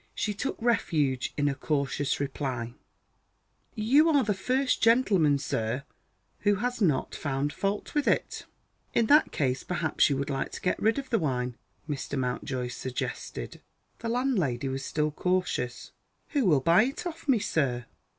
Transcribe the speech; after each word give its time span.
She 0.15 0.33
took 0.33 0.59
refuge 0.59 1.31
in 1.37 1.47
a 1.47 1.53
cautious 1.53 2.19
reply: 2.19 2.73
"You 3.75 4.09
are 4.09 4.23
the 4.23 4.33
first 4.33 4.81
gentleman, 4.81 5.37
sir, 5.37 5.83
who 6.39 6.55
has 6.55 6.81
not 6.81 7.13
found 7.13 7.53
fault 7.53 7.93
with 7.93 8.07
it." 8.07 8.47
"In 8.95 9.05
that 9.05 9.31
case, 9.31 9.63
perhaps 9.63 10.09
you 10.09 10.17
would 10.17 10.31
like 10.31 10.51
to 10.53 10.61
get 10.61 10.79
rid 10.81 10.97
of 10.97 11.11
the 11.11 11.19
wine?" 11.19 11.55
Mr. 11.87 12.17
Mountjoy 12.17 12.69
suggested. 12.69 13.61
The 13.99 14.09
landlady 14.09 14.69
was 14.69 14.83
still 14.83 15.11
cautious. 15.11 15.91
"Who 16.29 16.45
will 16.47 16.61
buy 16.61 16.85
it 16.85 17.05
of 17.05 17.29
me, 17.29 17.37
sir?" 17.37 17.85